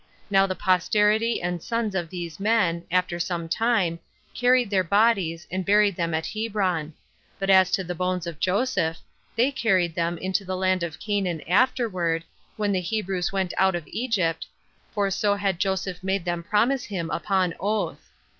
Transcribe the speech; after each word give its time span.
Now 0.31 0.47
the 0.47 0.55
posterity 0.55 1.43
and 1.43 1.61
sons 1.61 1.93
of 1.93 2.09
these 2.09 2.39
men, 2.39 2.85
after 2.89 3.19
some 3.19 3.47
time, 3.47 3.99
carried 4.33 4.71
their 4.71 4.83
bodies, 4.83 5.45
and 5.51 5.63
buried 5.63 5.95
them 5.95 6.15
at 6.15 6.25
Hebron: 6.25 6.93
but 7.37 7.51
as 7.51 7.69
to 7.73 7.83
the 7.83 7.93
bones 7.93 8.25
of 8.25 8.39
Joseph, 8.39 8.97
they 9.35 9.51
carried 9.51 9.93
them 9.93 10.17
into 10.17 10.43
the 10.43 10.57
land 10.57 10.81
of 10.81 10.99
Canaan 10.99 11.41
afterward, 11.41 12.23
when 12.57 12.71
the 12.71 12.81
Hebrews 12.81 13.31
went 13.31 13.53
out 13.59 13.75
of 13.75 13.85
Egypt, 13.89 14.47
for 14.91 15.11
so 15.11 15.35
had 15.35 15.59
Joseph 15.59 16.01
made 16.03 16.25
them 16.25 16.41
promise 16.41 16.85
him 16.85 17.11
upon 17.11 17.53
oath. 17.59 18.09